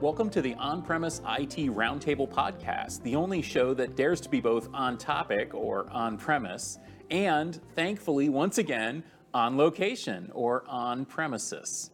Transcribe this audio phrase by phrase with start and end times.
[0.00, 4.40] Welcome to the On Premise IT Roundtable Podcast, the only show that dares to be
[4.40, 6.78] both on topic or on premise,
[7.10, 9.04] and thankfully, once again,
[9.34, 11.90] on location or on premises.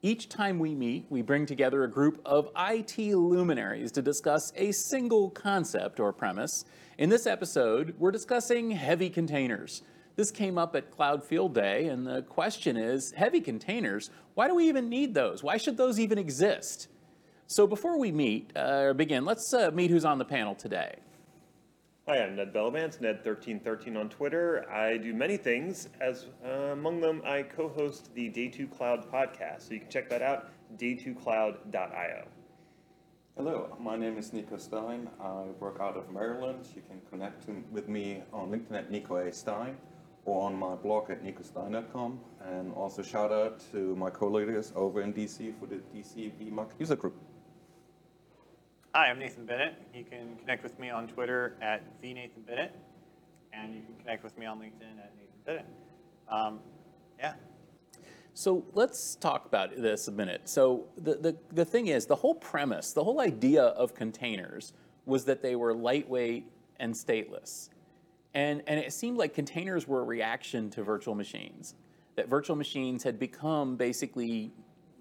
[0.00, 4.72] Each time we meet, we bring together a group of IT luminaries to discuss a
[4.72, 6.64] single concept or premise.
[6.96, 9.82] In this episode, we're discussing heavy containers.
[10.16, 14.54] This came up at Cloud Field Day, and the question is heavy containers, why do
[14.54, 15.42] we even need those?
[15.42, 16.88] Why should those even exist?
[17.52, 20.94] So before we meet uh, or begin, let's uh, meet who's on the panel today.
[22.08, 24.66] Hi, I'm Ned Bellavance, Ned1313 on Twitter.
[24.70, 25.90] I do many things.
[26.00, 30.08] As uh, among them, I co-host the Day 2 Cloud podcast, so you can check
[30.08, 32.26] that out, day2cloud.io.
[33.36, 35.10] Hello, my name is Nico Stein.
[35.20, 36.66] I work out of Maryland.
[36.74, 39.30] You can connect to, with me on LinkedIn at Nico A.
[39.30, 39.76] Stein
[40.24, 42.18] or on my blog at nicostein.com.
[42.46, 46.96] And also shout out to my co-leaders over in DC for the DC VMUG user
[46.96, 47.14] group.
[48.94, 49.72] Hi, I'm Nathan Bennett.
[49.94, 52.72] You can connect with me on Twitter at vnathanbennett,
[53.54, 55.66] and you can connect with me on LinkedIn at Nathan Bennett.
[56.28, 56.60] Um,
[57.18, 57.32] yeah.
[58.34, 60.46] So let's talk about this a minute.
[60.46, 64.74] So the, the, the thing is, the whole premise, the whole idea of containers
[65.06, 67.70] was that they were lightweight and stateless.
[68.34, 71.76] And, and it seemed like containers were a reaction to virtual machines,
[72.16, 74.52] that virtual machines had become basically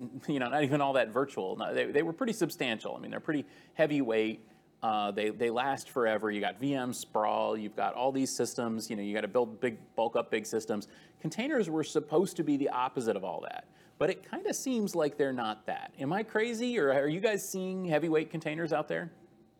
[0.27, 1.55] you know, not even all that virtual.
[1.55, 2.95] No, they, they were pretty substantial.
[2.95, 4.47] I mean, they're pretty heavyweight.
[4.83, 6.31] Uh, they, they last forever.
[6.31, 7.55] You got VM sprawl.
[7.55, 8.89] You've got all these systems.
[8.89, 10.87] You know, you got to build big, bulk up big systems.
[11.19, 13.65] Containers were supposed to be the opposite of all that,
[13.99, 15.93] but it kind of seems like they're not that.
[15.99, 19.11] Am I crazy, or are you guys seeing heavyweight containers out there?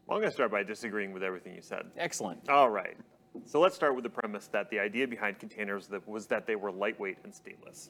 [0.07, 1.85] Well, I'm going to start by disagreeing with everything you said.
[1.97, 2.49] Excellent.
[2.49, 2.97] All right.
[3.45, 6.71] So let's start with the premise that the idea behind containers was that they were
[6.71, 7.89] lightweight and stateless.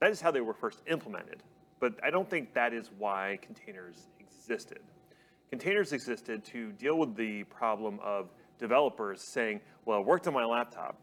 [0.00, 1.42] That is how they were first implemented.
[1.78, 4.80] But I don't think that is why containers existed.
[5.50, 10.44] Containers existed to deal with the problem of developers saying, well, it worked on my
[10.44, 10.98] laptop,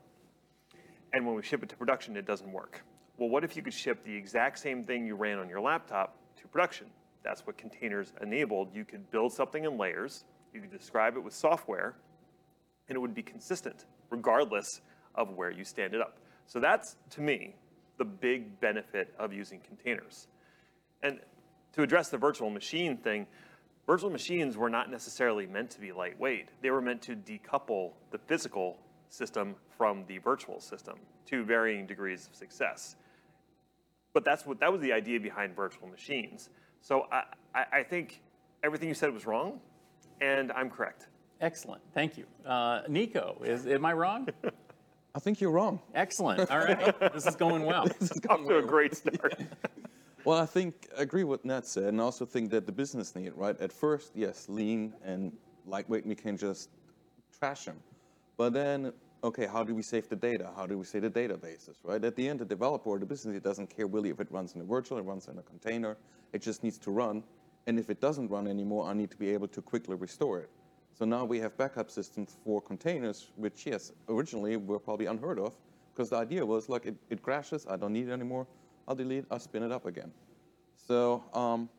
[1.13, 2.83] and when we ship it to production, it doesn't work.
[3.17, 6.17] Well, what if you could ship the exact same thing you ran on your laptop
[6.37, 6.87] to production?
[7.23, 8.69] That's what containers enabled.
[8.73, 11.95] You could build something in layers, you could describe it with software,
[12.89, 14.67] and it would be consistent regardless
[15.15, 16.17] of where you stand it up.
[16.47, 17.55] So that's, to me,
[17.97, 20.27] the big benefit of using containers.
[21.03, 21.19] And
[21.73, 23.27] to address the virtual machine thing,
[23.85, 26.49] virtual machines were not necessarily meant to be lightweight.
[26.61, 30.95] They were meant to decouple the physical system from the virtual system
[31.27, 32.95] to varying degrees of success.
[34.13, 36.49] But that's what that was the idea behind virtual machines.
[36.81, 38.21] So I, I, I think
[38.63, 39.59] everything you said was wrong,
[40.21, 41.07] and I'm correct.
[41.41, 41.81] Excellent.
[41.93, 42.25] Thank you.
[42.45, 44.29] Uh, Nico, is, am I wrong?
[45.15, 45.79] I think you're wrong.
[45.93, 46.49] Excellent.
[46.49, 47.13] All right.
[47.13, 47.85] this is going well.
[47.99, 49.35] this is off to a great start.
[50.25, 53.13] Well, I think I agree with Ned said, and I also think that the business
[53.13, 53.59] need, right?
[53.59, 55.33] At first, yes, lean and
[55.67, 56.69] lightweight, we can just
[57.37, 57.75] trash them.
[58.37, 60.51] But then, okay, how do we save the data?
[60.55, 62.01] How do we save the databases, right?
[62.01, 64.55] At the end, the developer or the business it doesn't care really if it runs
[64.55, 65.97] in a virtual, it runs in a container.
[66.31, 67.21] It just needs to run.
[67.67, 70.49] And if it doesn't run anymore, I need to be able to quickly restore it.
[70.97, 75.53] So now we have backup systems for containers, which, yes, originally were probably unheard of,
[75.93, 78.47] because the idea was like it, it crashes, I don't need it anymore
[78.87, 80.11] I'll delete, I'll spin it up again.
[80.75, 81.69] So um,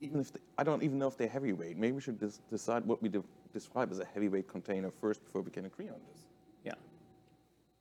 [0.00, 2.18] even if they, I don't even know if they're heavyweight, maybe we should
[2.50, 3.22] decide what we de
[3.52, 6.26] describe as a heavyweight container first before we can agree on this.
[6.64, 6.74] Yeah.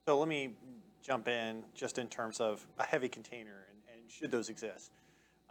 [0.07, 0.55] So let me
[1.03, 4.91] jump in just in terms of a heavy container and, and should those exist.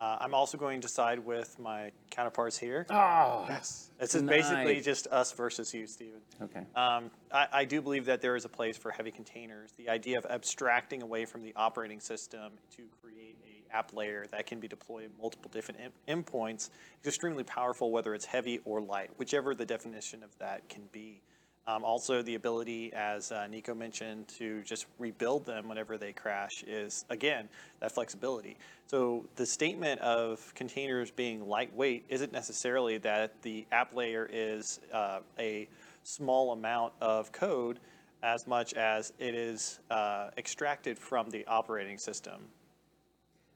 [0.00, 2.86] Uh, I'm also going to side with my counterparts here.
[2.88, 3.90] Oh, yes.
[3.98, 6.20] This is basically just us versus you, Stephen.
[6.40, 6.60] Okay.
[6.76, 9.72] Um, I, I, do believe that there is a place for heavy containers.
[9.76, 14.46] The idea of abstracting away from the operating system to create a app layer that
[14.46, 16.70] can be deployed multiple different endpoints
[17.02, 21.22] is extremely powerful, whether it's heavy or light, whichever the definition of that can be.
[21.68, 26.64] Um, also, the ability, as uh, Nico mentioned, to just rebuild them whenever they crash
[26.66, 27.46] is, again,
[27.80, 28.56] that flexibility.
[28.86, 35.18] So the statement of containers being lightweight isn't necessarily that the app layer is uh,
[35.38, 35.68] a
[36.04, 37.80] small amount of code
[38.22, 42.40] as much as it is uh, extracted from the operating system.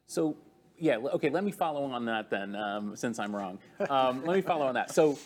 [0.06, 0.36] So
[0.78, 3.58] yeah, okay, let me follow on that then, um, since I'm wrong.
[3.88, 4.90] Um, let me follow on that.
[4.90, 5.16] So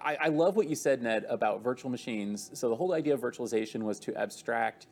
[0.00, 2.50] I, I, love what you said, Ned, about virtual machines.
[2.54, 4.86] So the whole idea of virtualization was to abstract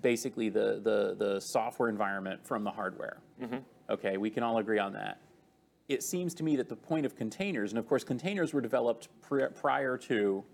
[0.00, 3.18] basically the, the, the software environment from the hardware.
[3.42, 3.58] Mm-hmm.
[3.90, 5.20] Okay, we can all agree on that.
[5.88, 9.08] It seems to me that the point of containers, and of course containers were developed
[9.22, 10.44] prior to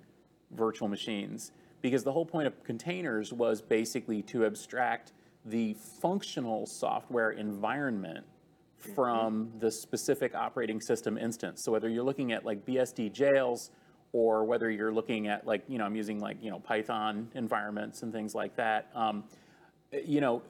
[0.52, 1.50] virtual machines,
[1.82, 5.12] because the whole point of containers was basically to abstract
[5.44, 8.24] the functional software environment
[8.94, 11.62] from the specific operating system instance.
[11.62, 13.70] So whether you're looking at like BSD jails
[14.12, 18.02] or whether you're looking at like, you know, I'm using like, you know, Python environments
[18.02, 18.90] and things like that.
[18.94, 19.24] Um,
[20.04, 20.42] you know,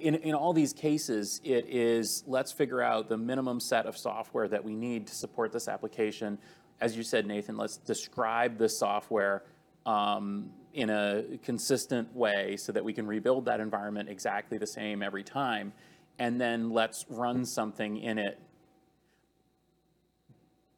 [0.00, 4.48] in, in all these cases, it is let's figure out the minimum set of software
[4.48, 6.38] that we need to support this application.
[6.80, 9.44] As you said, Nathan, let's describe the software
[9.86, 15.02] um, in a consistent way so that we can rebuild that environment exactly the same
[15.02, 15.72] every time.
[16.18, 18.38] And then let's run something in it.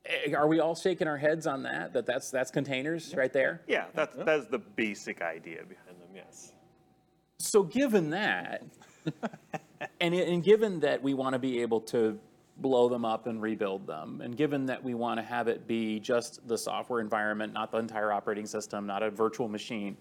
[0.07, 1.93] Eh, Are we all shaking our heads on that?
[1.93, 3.63] That that's that's containers right there?
[3.67, 6.53] Yeah, that's, that's the basic idea behind them, yes.
[7.39, 8.63] So given that,
[10.01, 12.19] and, and given that we want to be able to
[12.59, 15.99] blow them up and rebuild them, and given that we want to have it be
[16.01, 19.97] just the software environment, not the entire operating system, not a virtual machine,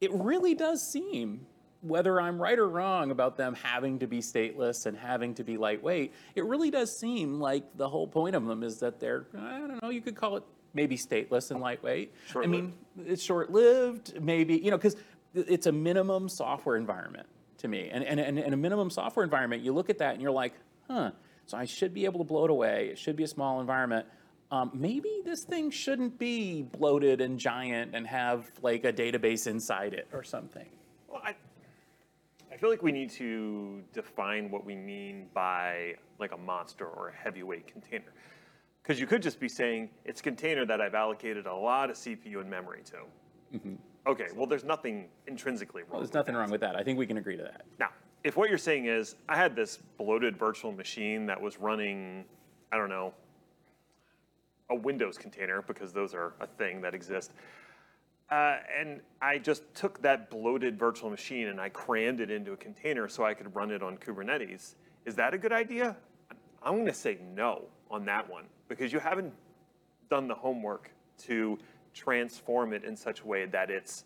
[0.00, 1.46] it really does seem,
[1.84, 5.56] whether I'm right or wrong about them having to be stateless and having to be
[5.58, 9.58] lightweight, it really does seem like the whole point of them is that they're, I
[9.58, 12.12] don't know, you could call it maybe stateless and lightweight.
[12.34, 12.72] I mean,
[13.06, 14.96] it's short-lived, maybe, you know, because
[15.34, 17.26] it's a minimum software environment
[17.58, 17.90] to me.
[17.92, 20.54] And, and, and, and a minimum software environment, you look at that and you're like,
[20.88, 21.10] huh,
[21.46, 22.88] so I should be able to blow it away.
[22.90, 24.06] It should be a small environment.
[24.50, 29.92] Um, maybe this thing shouldn't be bloated and giant and have like a database inside
[29.94, 30.66] it or something.
[31.08, 31.34] Well, I,
[32.54, 37.08] I feel like we need to define what we mean by like a monster or
[37.08, 38.12] a heavyweight container.
[38.80, 41.96] Because you could just be saying it's a container that I've allocated a lot of
[41.96, 43.58] CPU and memory to.
[43.58, 43.74] Mm-hmm.
[44.06, 45.98] Okay, well, there's nothing intrinsically wrong.
[45.98, 46.76] There's with nothing wrong with that.
[46.76, 47.62] I think we can agree to that.
[47.80, 47.88] Now,
[48.22, 52.24] if what you're saying is I had this bloated virtual machine that was running,
[52.70, 53.14] I don't know,
[54.70, 57.32] a Windows container, because those are a thing that exist.
[58.30, 62.56] Uh, and I just took that bloated virtual machine and I crammed it into a
[62.56, 64.74] container so I could run it on Kubernetes.
[65.04, 65.96] Is that a good idea?
[66.62, 69.32] I'm going to say no on that one because you haven't
[70.08, 70.90] done the homework
[71.26, 71.58] to
[71.92, 74.04] transform it in such a way that it's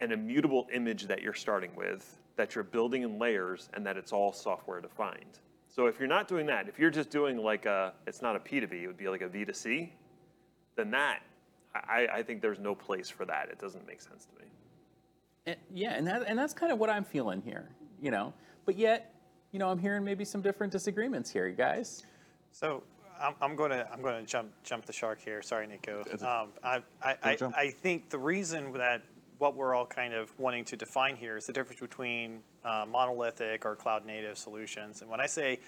[0.00, 4.12] an immutable image that you're starting with, that you're building in layers, and that it's
[4.12, 5.40] all software defined.
[5.68, 8.38] So if you're not doing that, if you're just doing like a, it's not a
[8.38, 9.92] P to V, it would be like a V to C,
[10.76, 11.20] then that,
[11.74, 13.48] I, I think there's no place for that.
[13.50, 14.50] It doesn't make sense to me.
[15.46, 17.68] And, yeah, and that and that's kind of what I'm feeling here,
[18.00, 18.32] you know.
[18.64, 19.14] But yet,
[19.52, 22.06] you know, I'm hearing maybe some different disagreements here, you guys.
[22.52, 22.82] So
[23.20, 25.42] I'm, I'm going to I'm going to jump jump the shark here.
[25.42, 26.04] Sorry, Nico.
[26.22, 27.56] Um, I I, I, jump.
[27.56, 29.02] I think the reason that
[29.38, 33.66] what we're all kind of wanting to define here is the difference between uh, monolithic
[33.66, 35.02] or cloud native solutions.
[35.02, 35.58] And when I say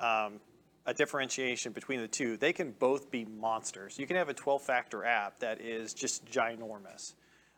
[0.00, 0.40] um,
[0.86, 3.98] a differentiation between the two, they can both be monsters.
[3.98, 7.14] You can have a 12 factor app that is just ginormous,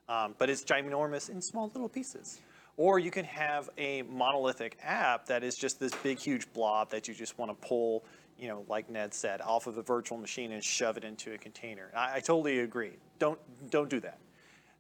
[0.09, 2.41] um, but it's ginormous in small little pieces.
[2.77, 7.07] Or you can have a monolithic app that is just this big, huge blob that
[7.07, 8.05] you just want to pull,
[8.39, 11.39] you know, like Ned said, off of a virtual machine and shove it into a
[11.39, 11.91] container.
[11.97, 12.93] I, I totally agree.
[13.21, 13.39] Don't
[13.71, 14.19] don't do that.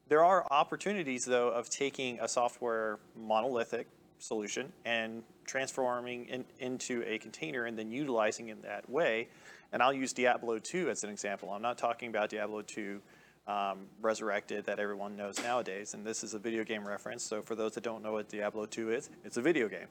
[0.08, 3.86] There are opportunities, though, of taking a software monolithic
[4.18, 9.28] solution and transforming in, into a container and then utilizing it that way.
[9.72, 11.50] And I'll use Diablo 2 as an example.
[11.50, 13.00] I'm not talking about Diablo 2
[13.46, 15.94] um, Resurrected that everyone knows nowadays.
[15.94, 17.22] And this is a video game reference.
[17.22, 19.86] So for those that don't know what Diablo 2 is, it's a video game.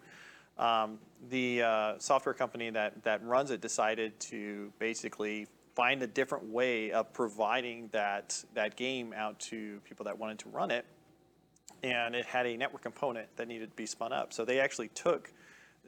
[0.57, 0.99] Um,
[1.29, 6.91] the uh, software company that, that runs it decided to basically find a different way
[6.91, 10.85] of providing that, that game out to people that wanted to run it.
[11.81, 14.31] And it had a network component that needed to be spun up.
[14.31, 15.31] So they actually took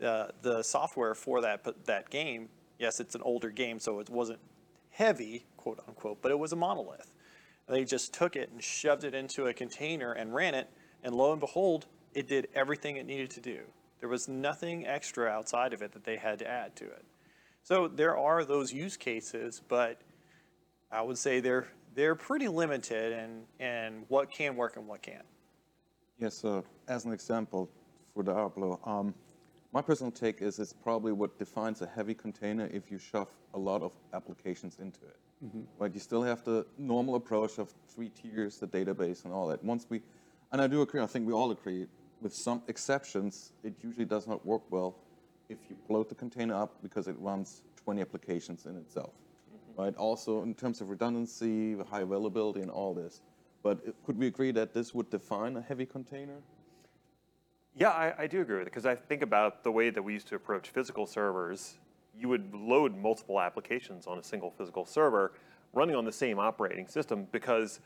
[0.03, 2.49] uh, the software for that, that game.
[2.79, 4.39] Yes, it's an older game, so it wasn't
[4.89, 7.13] heavy, quote unquote, but it was a monolith.
[7.67, 10.69] They just took it and shoved it into a container and ran it,
[11.03, 13.59] and lo and behold, it did everything it needed to do.
[13.99, 17.03] There was nothing extra outside of it that they had to add to it.
[17.63, 19.99] So there are those use cases, but
[20.91, 25.25] I would say they're they're pretty limited in, in what can work and what can't.
[26.17, 27.69] Yes, uh, as an example
[28.13, 29.13] for Diablo, um,
[29.73, 33.59] my personal take is it's probably what defines a heavy container if you shove a
[33.59, 35.17] lot of applications into it.
[35.77, 39.61] Right, you still have the normal approach of three tiers, the database and all that.
[39.63, 40.01] Once we,
[40.53, 41.87] and I do agree, I think we all agree,
[42.21, 44.95] with some exceptions, it usually does not work well
[45.49, 49.11] if you bloat the container up because it runs 20 applications in itself.
[49.77, 53.21] Right, also in terms of redundancy, high availability and all this.
[53.65, 56.37] But uh, could we agree that this would define a heavy container?
[57.75, 60.13] Yeah, I, I do agree with it because I think about the way that we
[60.13, 61.79] used to approach physical servers.
[62.17, 65.33] You would load multiple applications on a single physical server
[65.73, 67.79] running on the same operating system because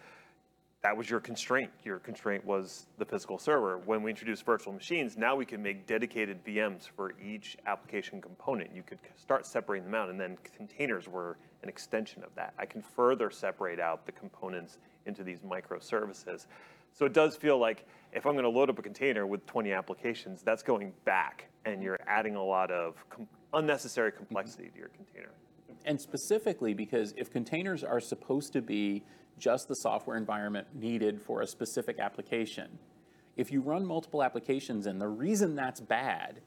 [0.83, 1.71] that was your constraint.
[1.85, 3.77] Your constraint was the physical server.
[3.77, 8.75] When we introduced virtual machines, now we can make dedicated VMs for each application component.
[8.75, 12.53] You could start separating them out, and then containers were an extension of that.
[12.59, 16.47] I can further separate out the components into these microservices.
[16.93, 19.71] So it does feel like if I'm going to load up a container with 20
[19.71, 24.25] applications, that's going back, and you're adding a lot of com- unnecessary mm-hmm.
[24.25, 25.31] complexity to your container.
[25.85, 29.03] And specifically because if containers are supposed to be
[29.37, 32.77] just the software environment needed for a specific application,
[33.37, 36.41] if you run multiple applications and the reason that's bad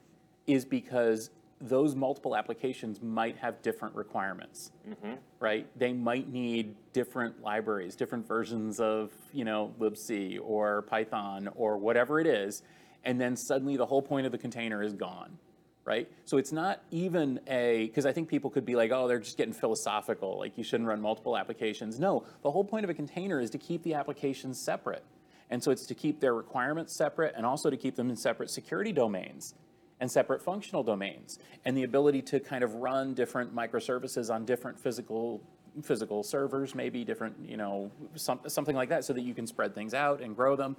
[0.46, 1.30] is because
[1.62, 5.14] those multiple applications might have different requirements, mm-hmm.
[5.40, 5.66] right?
[5.76, 12.20] They might need different libraries, different versions of, you know, libc or Python or whatever
[12.20, 12.62] it is,
[13.04, 15.38] and then suddenly the whole point of the container is gone
[15.84, 16.08] right?
[16.26, 19.36] So it's not even a, because I think people could be like, oh, they're just
[19.36, 21.98] getting philosophical, like you shouldn't run multiple applications.
[21.98, 25.04] No, the whole point of a container is to keep the applications separate.
[25.50, 28.48] And so it's to keep their requirements separate and also to keep them in separate
[28.48, 29.54] security domains
[30.02, 34.78] and separate functional domains and the ability to kind of run different microservices on different
[34.78, 35.40] physical
[35.80, 39.74] physical servers maybe different you know some, something like that so that you can spread
[39.74, 40.76] things out and grow them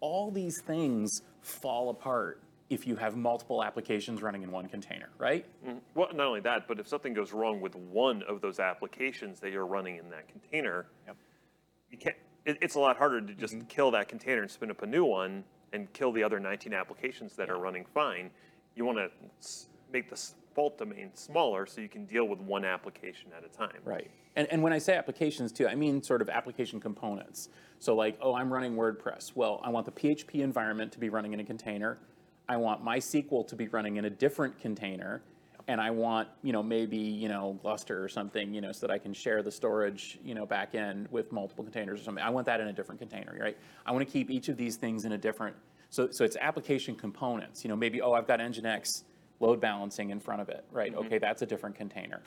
[0.00, 5.46] all these things fall apart if you have multiple applications running in one container, right?
[5.64, 5.78] Mm-hmm.
[5.94, 9.52] Well, not only that, but if something goes wrong with one of those applications that
[9.52, 10.86] you're running in that container,
[11.92, 12.16] you can't.
[12.44, 13.68] It, it's a lot harder to just mm-hmm.
[13.68, 17.36] kill that container and spin up a new one and kill the other 19 applications
[17.36, 18.30] that are running fine.
[18.76, 19.10] You want to
[19.92, 20.20] make the
[20.54, 23.80] fault domain smaller so you can deal with one application at a time.
[23.84, 24.10] Right.
[24.36, 27.48] And, and when I say applications too, I mean sort of application components.
[27.78, 29.32] So like, oh, I'm running WordPress.
[29.34, 31.98] Well, I want the PHP environment to be running in a container.
[32.48, 35.22] I want MySQL to be running in a different container.
[35.68, 38.92] And I want, you know, maybe, you know, Gluster or something, you know, so that
[38.92, 42.22] I can share the storage, you know, back end with multiple containers or something.
[42.22, 43.58] I want that in a different container, right?
[43.84, 45.56] I want to keep each of these things in a different,
[45.90, 47.64] so, so it's application components.
[47.64, 49.04] You know, maybe, oh, I've got Nginx
[49.40, 50.92] load balancing in front of it, right?
[50.92, 51.06] Mm-hmm.
[51.06, 52.20] Okay, that's a different container.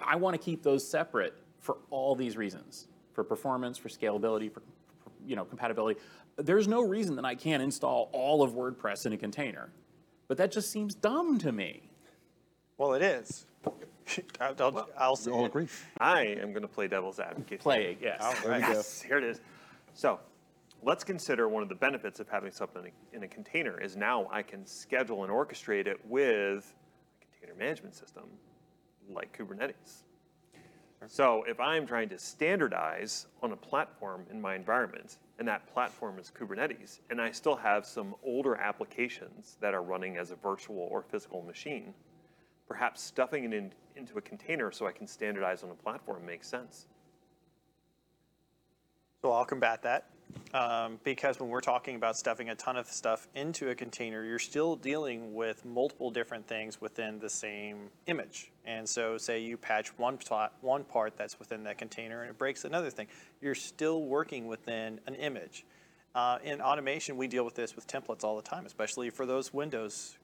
[0.00, 4.60] I want to keep those separate for all these reasons, for performance, for scalability, for,
[5.00, 6.00] for, you know, compatibility.
[6.36, 9.70] There's no reason that I can't install all of WordPress in a container,
[10.28, 11.82] but that just seems dumb to me.
[12.76, 13.46] Well, it is.
[14.40, 15.66] I'll, I'll, I'll say all agree.
[16.00, 17.60] I am going to play devil's advocate.
[17.60, 18.18] Play, yes.
[18.20, 18.60] All right.
[18.60, 19.40] Yes, here it is.
[19.94, 20.20] So
[20.82, 24.42] let's consider one of the benefits of having something in a container is now I
[24.42, 26.74] can schedule and orchestrate it with
[27.20, 28.24] a container management system
[29.10, 30.04] like Kubernetes.
[31.06, 36.18] So if I'm trying to standardize on a platform in my environment, and that platform
[36.18, 40.88] is Kubernetes, and I still have some older applications that are running as a virtual
[40.90, 41.94] or physical machine,
[42.66, 46.48] perhaps stuffing it in, into a container so I can standardize on a platform makes
[46.48, 46.86] sense.
[49.22, 50.10] So I'll combat that.
[50.54, 54.38] Um, because when we're talking about stuffing a ton of stuff into a container, you're
[54.38, 58.50] still dealing with multiple different things within the same image.
[58.64, 62.38] And so, say you patch one, plot, one part that's within that container and it
[62.38, 63.08] breaks another thing,
[63.42, 65.66] you're still working within an image.
[66.14, 69.52] Uh, in automation, we deal with this with templates all the time, especially for those
[69.52, 70.16] Windows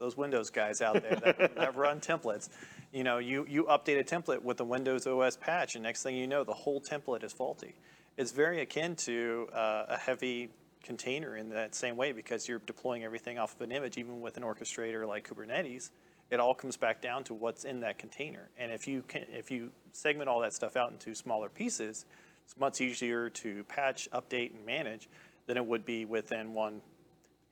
[0.00, 2.48] those Windows guys out there that, that run templates.
[2.90, 6.16] You know, you, you update a template with the Windows OS patch, and next thing
[6.16, 7.74] you know, the whole template is faulty.
[8.16, 10.50] It's very akin to uh, a heavy
[10.82, 14.36] container in that same way because you're deploying everything off of an image, even with
[14.36, 15.90] an orchestrator like Kubernetes.
[16.30, 18.50] It all comes back down to what's in that container.
[18.56, 22.06] And if you can, if you segment all that stuff out into smaller pieces,
[22.44, 25.08] it's much easier to patch, update, and manage
[25.46, 26.80] than it would be within one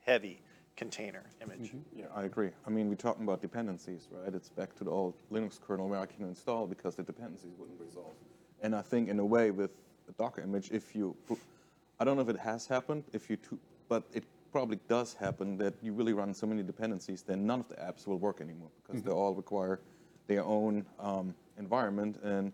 [0.07, 0.41] heavy
[0.77, 1.73] container image.
[1.95, 2.51] Yeah, I agree.
[2.67, 4.33] I mean, we're talking about dependencies, right?
[4.33, 7.81] It's back to the old Linux kernel where I can install because the dependencies wouldn't
[7.81, 8.15] resolve.
[8.63, 9.73] And I think in a way with
[10.09, 11.17] a Docker image, if you,
[12.01, 15.57] I don't know if it has happened, if you, to, but it probably does happen
[15.59, 18.71] that you really run so many dependencies, then none of the apps will work anymore
[18.87, 19.81] because they all require
[20.27, 22.19] their own um, environment.
[22.23, 22.53] And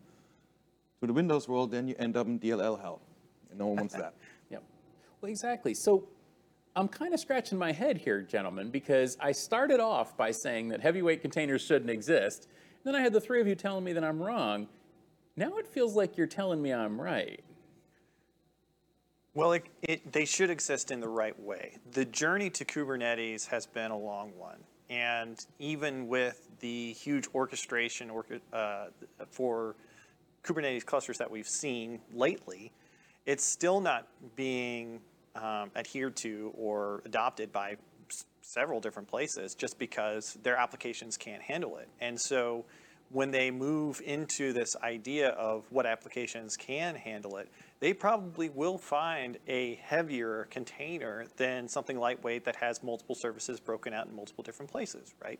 [1.00, 3.00] to the Windows world, then you end up in DLL hell.
[3.50, 4.14] And no one wants that.
[4.50, 4.62] Yep.
[5.20, 5.74] Well, exactly.
[5.74, 6.08] So
[6.76, 10.80] I'm kind of scratching my head here, gentlemen, because I started off by saying that
[10.80, 12.48] heavyweight containers shouldn't exist.
[12.82, 14.68] Then I had the three of you telling me that I'm wrong.
[15.36, 17.42] Now it feels like you're telling me I'm right.
[19.34, 21.76] Well, it, it, they should exist in the right way.
[21.90, 24.58] The journey to Kubernetes has been a long one.
[24.90, 28.86] And even with the huge orchestration orca- uh,
[29.30, 29.74] for
[30.44, 32.70] Kubernetes clusters that we've seen lately,
[33.26, 35.00] it's still not being
[35.34, 37.76] um, adhered to or adopted by
[38.08, 41.88] s- several different places just because their applications can't handle it.
[42.00, 42.66] And so
[43.10, 47.48] when they move into this idea of what applications can handle it,
[47.80, 53.92] they probably will find a heavier container than something lightweight that has multiple services broken
[53.92, 55.38] out in multiple different places, right?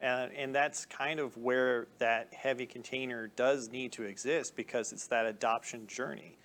[0.00, 5.06] And, and that's kind of where that heavy container does need to exist because it's
[5.08, 6.36] that adoption journey.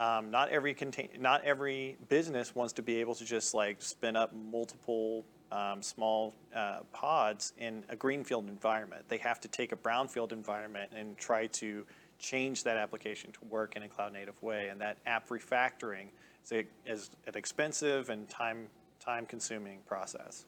[0.00, 4.14] Um, not every contain, not every business wants to be able to just like spin
[4.14, 9.04] up multiple um, small uh, pods in a greenfield environment.
[9.08, 11.84] They have to take a brownfield environment and try to
[12.18, 14.68] change that application to work in a cloud native way.
[14.68, 16.08] And that app refactoring
[16.44, 18.68] is, a, is an expensive and time
[19.00, 20.44] time consuming process.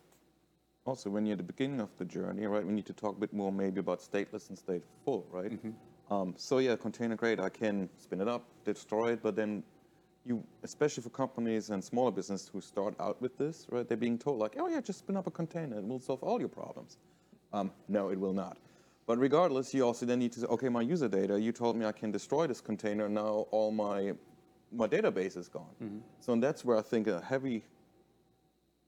[0.85, 3.21] Also, when you're at the beginning of the journey, right, we need to talk a
[3.21, 5.53] bit more maybe about stateless and stateful, right?
[6.11, 9.63] Um, so yeah, container grade, I can spin it up, destroy it, but then
[10.25, 14.19] you, especially for companies and smaller businesses who start out with this, right, they're being
[14.19, 16.99] told like, oh yeah, just spin up a container, it will solve all your problems.
[17.53, 18.59] Um, no, it will not.
[19.07, 21.85] But regardless, you also then need to say, okay, my user data, you told me
[21.85, 24.13] I can destroy this container, now all my
[24.73, 25.75] my database is gone.
[26.21, 27.65] So and that's where I think a heavy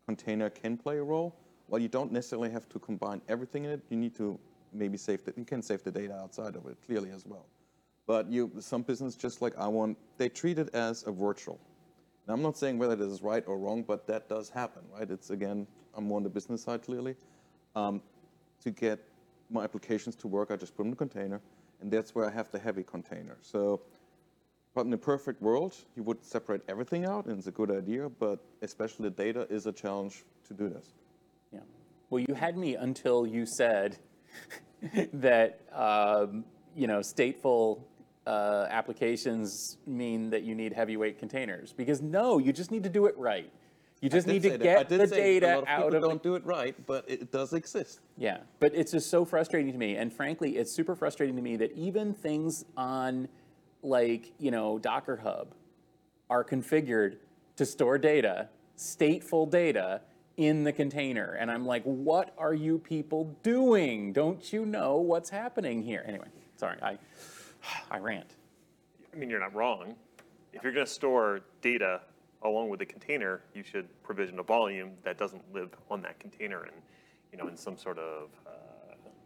[0.07, 1.35] container can play a role.
[1.67, 4.39] While you don't necessarily have to combine everything in it, you need to
[4.73, 7.47] maybe save the, you can save the data outside of it clearly as well.
[8.07, 11.61] But you, some business just like I want, they treat it as a virtual.
[12.29, 15.11] I'm not saying whether this is right or wrong, but that does happen, right?
[15.11, 17.17] It's again, I'm more on the business side clearly.
[17.75, 18.01] Um,
[18.63, 19.01] to get
[19.51, 21.41] my applications to work, I just put them in a container,
[21.81, 23.37] and that's where I have the heavy container.
[23.43, 23.83] So
[24.75, 28.09] but in the perfect world, you would separate everything out, and it's a good idea,
[28.09, 30.95] but especially the data is a challenge to do this.
[31.53, 31.61] Yeah.
[32.09, 33.99] Well, you had me until you said
[35.13, 36.45] that um,
[36.75, 37.83] you know stateful
[38.27, 41.73] uh, applications mean that you need heavyweight containers.
[41.73, 43.51] Because no, you just need to do it right.
[44.01, 46.75] You just need to get the data of out of the don't do it right,
[46.87, 48.01] but it does exist.
[48.19, 49.95] Yeah, but it's just so frustrating to me.
[49.95, 53.29] And frankly, it's super frustrating to me that even things on
[53.81, 55.55] like, you know, Docker Hub
[56.29, 57.19] are configured
[57.57, 60.01] to store data, stateful data
[60.37, 61.37] in the container.
[61.39, 64.13] And I'm like, what are you people doing?
[64.13, 66.05] Don't you know what's happening here?
[66.07, 66.99] Anyway, sorry, I
[67.91, 68.35] I rant.
[69.13, 69.95] I mean, you're not wrong.
[70.53, 72.01] If you're going to store data
[72.43, 76.65] along with the container, you should provision a volume that doesn't live on that container
[76.65, 76.77] and,
[77.31, 78.51] you know, in some sort of uh,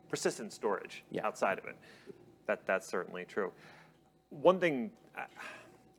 [0.09, 1.27] persistent storage Yeah.
[1.27, 1.77] outside of it.
[2.47, 3.53] That that's certainly true.
[4.31, 5.27] One thing, I-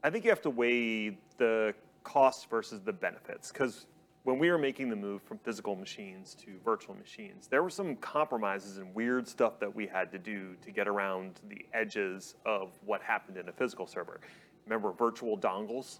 [0.04, 1.73] I think you have to weigh the
[2.04, 3.88] costs versus the benefits because
[4.28, 7.96] when we were making the move from physical machines to virtual machines, there were some
[7.96, 12.74] compromises and weird stuff that we had to do to get around the edges of
[12.84, 14.20] what happened in a physical server.
[14.66, 16.00] Remember virtual dongles?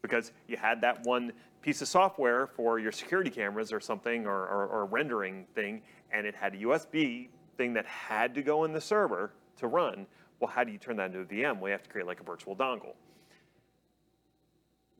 [0.00, 4.46] Because you had that one piece of software for your security cameras or something or,
[4.46, 8.72] or, or rendering thing, and it had a USB thing that had to go in
[8.72, 10.06] the server to run.
[10.40, 11.58] Well, how do you turn that into a VM?
[11.58, 12.94] Well, you have to create like a virtual dongle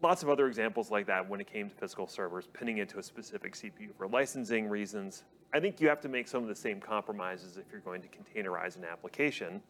[0.03, 2.99] lots of other examples like that when it came to physical servers, pinning it to
[2.99, 5.25] a specific CPU for licensing reasons.
[5.55, 8.09] I think you have to make some of the same compromises if you're going to
[8.09, 9.63] containerize an application.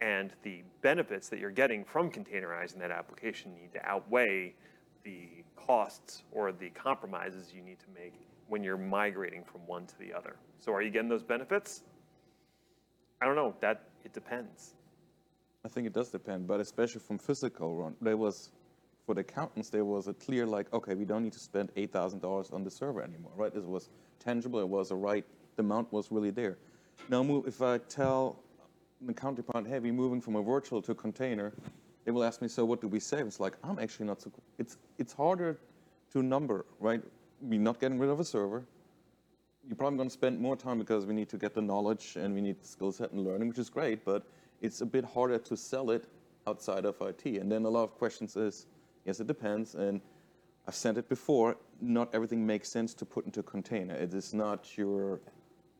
[0.00, 4.54] And the benefits that you're getting from containerizing that application need to outweigh
[5.04, 8.14] the costs or the compromises you need to make
[8.48, 10.36] when you're migrating from one to the other.
[10.58, 11.82] So are you getting those benefits?
[13.22, 13.54] I don't know.
[13.60, 14.74] That it depends.
[15.64, 18.50] I think it does depend, but especially from physical run, there was
[19.10, 21.92] for the accountants there was a clear like, okay, we don't need to spend eight
[21.92, 23.52] thousand dollars on the server anymore, right?
[23.52, 23.88] It was
[24.20, 25.24] tangible, it was a right,
[25.56, 26.58] the amount was really there.
[27.08, 28.38] Now, move, if I tell
[29.00, 31.52] the counterpart, hey, we're moving from a virtual to a container,
[32.04, 33.26] they will ask me, so what do we save?
[33.26, 34.30] It's like, I'm actually not so.
[34.58, 35.58] It's it's harder
[36.12, 37.02] to number, right?
[37.42, 38.62] We're not getting rid of a server.
[39.66, 42.32] You're probably going to spend more time because we need to get the knowledge and
[42.32, 44.22] we need the skill set and learning, which is great, but
[44.60, 46.04] it's a bit harder to sell it
[46.46, 47.24] outside of IT.
[47.40, 48.66] And then a lot of questions is,
[49.10, 49.74] yes, it depends.
[49.74, 50.00] And
[50.68, 53.94] I've said it before, not everything makes sense to put into a container.
[53.94, 55.20] It is not your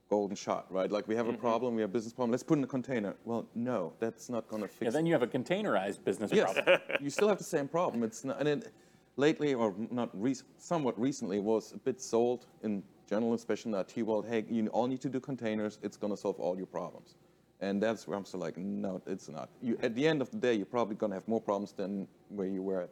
[0.08, 0.90] golden shot, right?
[0.90, 1.40] Like we have a mm-hmm.
[1.40, 3.14] problem, we have a business problem, let's put it in a container.
[3.24, 6.52] Well, no, that's not going to fix Yeah, then you have a containerized business Yes,
[6.52, 6.80] problem.
[7.00, 8.02] you still have the same problem.
[8.02, 8.72] It's not, and it,
[9.16, 13.86] lately, or not rec- somewhat recently, was a bit sold in general, especially in the
[13.86, 14.26] IT world.
[14.28, 15.78] Hey, you all need to do containers.
[15.84, 17.14] It's going to solve all your problems.
[17.60, 19.50] And that's where I'm still like, no, it's not.
[19.60, 22.08] You, at the end of the day, you're probably going to have more problems than
[22.28, 22.90] where you were at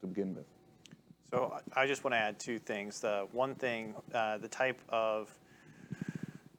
[0.00, 0.44] to begin with.
[1.30, 3.00] So I just want to add two things.
[3.00, 5.30] The one thing, uh, the type of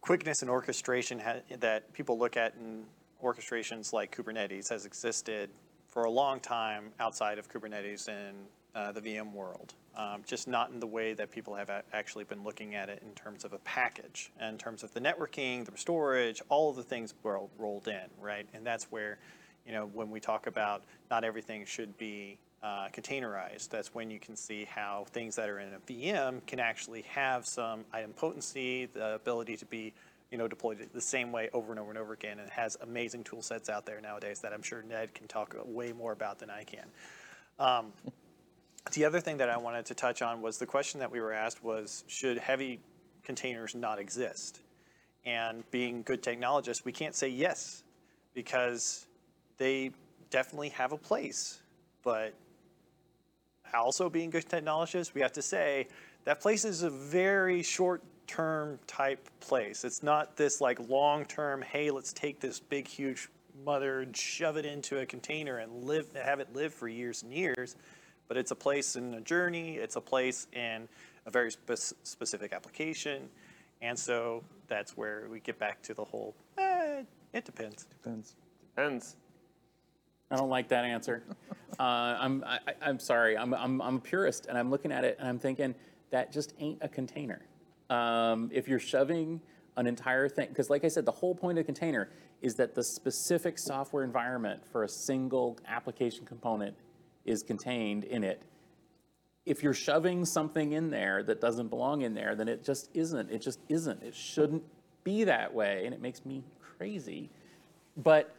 [0.01, 2.83] quickness and orchestration ha- that people look at in
[3.23, 5.49] orchestrations like Kubernetes has existed
[5.87, 8.33] for a long time outside of Kubernetes in
[8.75, 9.73] uh, the VM world.
[9.95, 13.01] um, just not in the way that people have a- actually been looking at it
[13.01, 16.83] in terms of a package, in terms of the networking, the storage, all of the
[16.83, 18.47] things ro- rolled in, right?
[18.53, 19.17] And that's where,
[19.65, 24.19] you know, when we talk about not everything should be uh, containerized, that's when you
[24.19, 29.15] can see how things that are in a VM can actually have some idempotency, the
[29.15, 29.93] ability to be,
[30.31, 32.75] you know, deployed the same way over and over and over again, and it has
[32.81, 36.39] amazing tool sets out there nowadays that I'm sure Ned can talk way more about
[36.39, 36.85] than I can.
[37.59, 37.93] Um,
[38.93, 41.33] the other thing that I wanted to touch on was the question that we were
[41.33, 42.79] asked was, should heavy
[43.23, 44.61] containers not exist?
[45.25, 47.83] And being good technologists, we can't say yes,
[48.33, 49.05] because
[49.57, 49.91] they
[50.29, 51.59] definitely have a place.
[52.03, 52.33] But
[53.73, 55.87] also being good technologists, we have to say
[56.25, 59.83] that place is a very short-term type place.
[59.83, 63.29] It's not this like long-term, hey, let's take this big, huge
[63.65, 67.33] mother and shove it into a container and live, have it live for years and
[67.33, 67.75] years.
[68.27, 69.75] But it's a place in a journey.
[69.77, 70.87] It's a place in
[71.25, 73.29] a very spec- specific application,
[73.81, 76.35] and so that's where we get back to the whole.
[76.57, 77.03] Eh,
[77.33, 77.85] it depends.
[77.85, 78.35] Depends.
[78.75, 79.15] Depends.
[80.29, 81.23] I don't like that answer.
[81.79, 81.83] Uh,
[82.19, 83.37] I'm, I, I'm sorry.
[83.37, 85.75] I'm, I'm, I'm a purist, and I'm looking at it and I'm thinking
[86.09, 87.41] that just ain't a container.
[87.89, 89.41] Um, if you're shoving
[89.77, 92.09] an entire thing, because like I said, the whole point of a container
[92.41, 96.75] is that the specific software environment for a single application component
[97.25, 98.41] is contained in it.
[99.45, 103.31] If you're shoving something in there that doesn't belong in there, then it just isn't.
[103.31, 104.03] It just isn't.
[104.03, 104.63] It shouldn't
[105.03, 107.29] be that way, and it makes me crazy.
[107.95, 108.35] But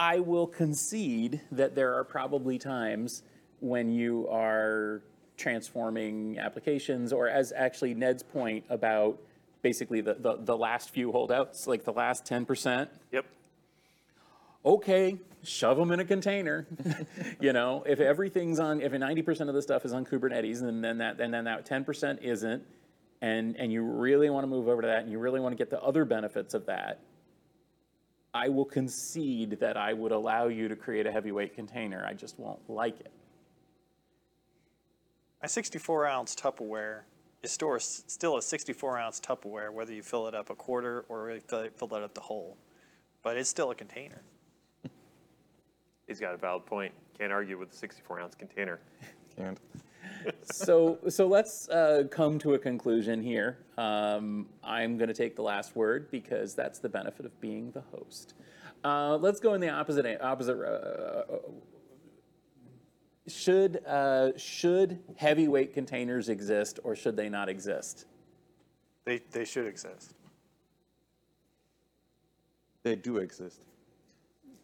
[0.00, 3.22] I will concede that there are probably times
[3.60, 5.02] when you are
[5.36, 9.20] transforming applications, or as actually Ned's point about
[9.60, 13.26] basically the, the, the last few holdouts, like the last 10%, Yep.
[14.64, 16.66] okay, shove them in a container.
[17.40, 20.96] you know, if everything's on, if 90% of the stuff is on Kubernetes, and then
[20.96, 22.62] that, and then that 10% isn't,
[23.20, 25.58] and, and you really want to move over to that, and you really want to
[25.58, 27.00] get the other benefits of that,
[28.32, 32.04] I will concede that I would allow you to create a heavyweight container.
[32.06, 33.12] I just won't like it.
[35.42, 37.00] My 64 ounce Tupperware
[37.42, 41.40] is still a, 64 ounce Tupperware, whether you fill it up a quarter or you
[41.40, 42.56] fill it fill it up the whole.
[43.22, 44.22] But it's still a container.
[46.06, 46.92] He's got a valid point.
[47.18, 48.80] Can't argue with a 64 ounce container.
[49.36, 49.58] Can't.
[50.42, 53.58] So so let's uh, come to a conclusion here.
[53.78, 57.82] Um, I'm going to take the last word because that's the benefit of being the
[57.92, 58.34] host.
[58.84, 60.58] Uh, let's go in the opposite opposite.
[60.58, 61.22] Uh,
[63.28, 68.06] should uh, should heavyweight containers exist or should they not exist?
[69.04, 70.14] They, they should exist.
[72.82, 73.60] They do exist.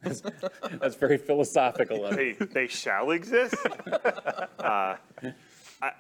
[0.03, 2.35] That's very philosophical of you.
[2.35, 3.57] They, they shall exist.
[4.59, 4.97] uh,
[5.83, 5.93] I,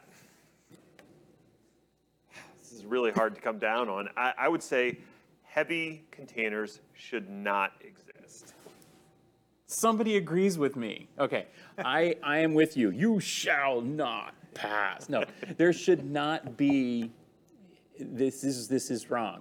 [2.61, 4.09] this is really hard to come down on.
[4.17, 4.99] I, I would say
[5.43, 8.55] heavy containers should not exist.
[9.67, 11.09] Somebody agrees with me.
[11.19, 11.47] Okay,
[11.79, 12.91] I, I am with you.
[12.91, 15.09] You shall not pass.
[15.09, 15.25] No,
[15.57, 17.11] there should not be.
[17.99, 19.41] This is this is wrong.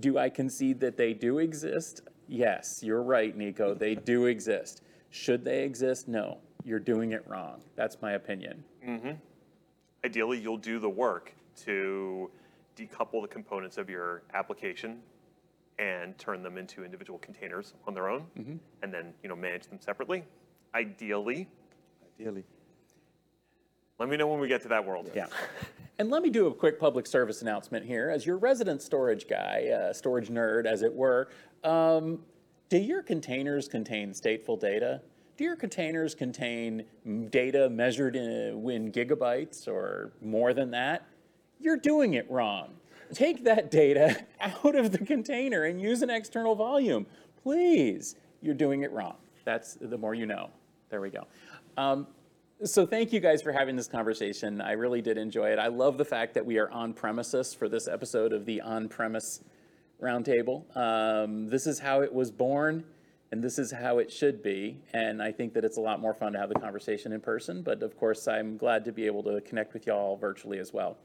[0.00, 2.02] Do I concede that they do exist?
[2.26, 3.74] Yes, you're right, Nico.
[3.74, 4.82] They do exist.
[5.10, 6.08] Should they exist?
[6.08, 7.62] No, you're doing it wrong.
[7.76, 8.64] That's my opinion.
[8.86, 9.12] Mm-hmm.
[10.04, 11.32] Ideally, you'll do the work
[11.64, 12.30] to
[12.78, 15.00] decouple the components of your application
[15.78, 18.26] and turn them into individual containers on their own,
[18.82, 20.24] and then you know manage them separately.
[20.74, 21.48] Ideally,
[22.18, 22.44] Ideally.
[23.98, 25.10] let me know when we get to that world.
[25.14, 25.26] Yeah.
[26.00, 28.08] And let me do a quick public service announcement here.
[28.08, 31.28] As your resident storage guy, uh, storage nerd, as it were,
[31.64, 32.20] um,
[32.68, 35.02] do your containers contain stateful data?
[35.36, 36.84] Do your containers contain
[37.30, 41.04] data measured in, in gigabytes or more than that?
[41.60, 42.74] You're doing it wrong.
[43.12, 47.06] Take that data out of the container and use an external volume.
[47.42, 48.16] Please.
[48.40, 49.16] You're doing it wrong.
[49.44, 50.50] That's the more you know.
[50.90, 51.26] There we go.
[51.76, 52.06] Um,
[52.64, 54.60] so thank you guys for having this conversation.
[54.60, 55.58] I really did enjoy it.
[55.58, 58.88] I love the fact that we are on premises for this episode of the On
[58.88, 59.42] Premise
[60.02, 60.64] Roundtable.
[60.76, 62.84] Um, this is how it was born,
[63.30, 64.80] and this is how it should be.
[64.94, 67.62] And I think that it's a lot more fun to have the conversation in person.
[67.62, 70.96] But of course, I'm glad to be able to connect with y'all virtually as well.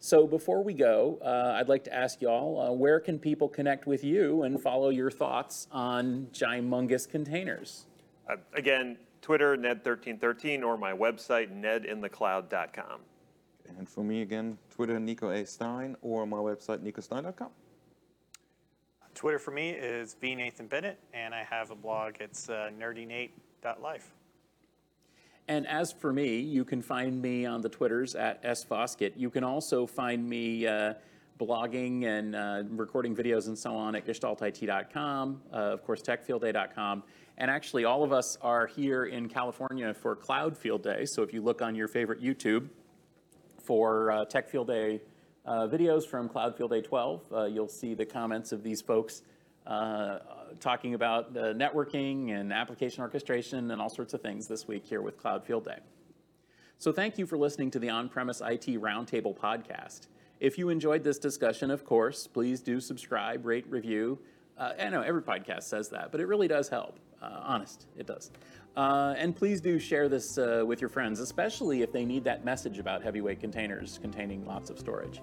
[0.00, 3.86] So before we go, uh, I'd like to ask y'all, uh, where can people connect
[3.86, 7.86] with you and follow your thoughts on Gymungous containers?
[8.30, 13.00] Uh, again, Twitter, Ned1313, or my website, nedinthecloud.com.
[13.76, 15.44] And for me again, Twitter, Nico A.
[15.44, 17.50] Stein, or my website, nicostein.com.
[19.18, 22.14] Twitter for me is V Nathan Bennett, and I have a blog.
[22.20, 24.14] It's uh, nerdynate.life.
[25.48, 29.14] And as for me, you can find me on the Twitters at sfoskett.
[29.16, 30.94] You can also find me uh,
[31.36, 37.02] blogging and uh, recording videos and so on at gestaltit.com, uh, of course, techfieldday.com.
[37.38, 41.04] And actually, all of us are here in California for Cloud Field Day.
[41.06, 42.68] So if you look on your favorite YouTube
[43.64, 45.00] for uh, Tech Field Day
[45.68, 49.22] videos from Cloud Field Day 12, uh, you'll see the comments of these folks
[49.66, 50.18] uh,
[50.60, 55.02] talking about uh, networking and application orchestration and all sorts of things this week here
[55.02, 55.78] with Cloud Field Day.
[56.78, 60.06] So thank you for listening to the On-Premise IT Roundtable podcast.
[60.40, 64.18] If you enjoyed this discussion, of course, please do subscribe, rate, review.
[64.58, 66.98] Uh, I know every podcast says that, but it really does help.
[67.22, 68.30] Uh, honest, it does.
[68.76, 72.44] Uh, and please do share this uh, with your friends, especially if they need that
[72.44, 75.20] message about heavyweight containers containing lots of storage.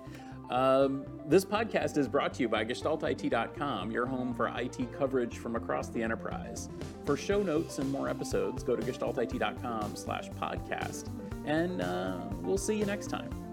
[0.49, 5.55] Um, this podcast is brought to you by GestaltIT.com, your home for IT coverage from
[5.55, 6.69] across the enterprise.
[7.05, 11.09] For show notes and more episodes, go to GestaltIT.com slash podcast,
[11.45, 13.44] and uh, we'll see you next time.